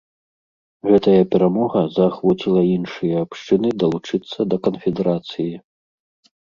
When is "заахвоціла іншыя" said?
1.99-3.15